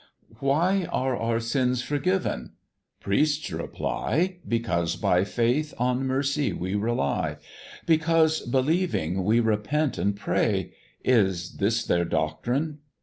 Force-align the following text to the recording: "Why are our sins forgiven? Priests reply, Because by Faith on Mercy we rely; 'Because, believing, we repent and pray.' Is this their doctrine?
"Why 0.39 0.85
are 0.85 1.15
our 1.15 1.39
sins 1.39 1.83
forgiven? 1.83 2.53
Priests 2.99 3.51
reply, 3.51 4.39
Because 4.47 4.95
by 4.95 5.23
Faith 5.23 5.75
on 5.77 6.07
Mercy 6.07 6.51
we 6.53 6.73
rely; 6.73 7.37
'Because, 7.85 8.39
believing, 8.39 9.23
we 9.23 9.39
repent 9.39 9.99
and 9.99 10.15
pray.' 10.15 10.73
Is 11.03 11.57
this 11.57 11.85
their 11.85 12.05
doctrine? 12.05 12.79